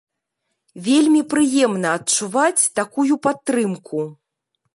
[0.87, 3.99] Вельмі прыемна адчуваць такую падтрымку.